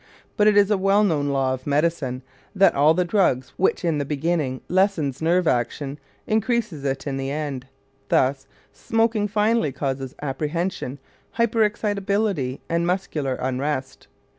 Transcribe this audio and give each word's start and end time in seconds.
But 0.35 0.47
it 0.47 0.57
is 0.57 0.71
a 0.71 0.79
well 0.79 1.03
known 1.03 1.27
law 1.29 1.53
of 1.53 1.67
medicine 1.67 2.23
that 2.55 2.73
all 2.73 2.95
the 2.95 3.05
drugs 3.05 3.53
which 3.57 3.85
in 3.85 3.99
the 3.99 4.03
beginning 4.03 4.61
lessen 4.67 5.13
nerve 5.21 5.45
action 5.47 5.99
increase 6.25 6.73
it 6.73 7.05
in 7.05 7.17
the 7.17 7.29
end. 7.29 7.67
Thus 8.09 8.47
smoking 8.73 9.27
finally 9.27 9.71
causes 9.71 10.15
apprehension, 10.19 10.97
hyper 11.33 11.61
excitability, 11.61 12.61
and 12.67 12.87
muscular 12.87 13.35
unrest. 13.35 14.07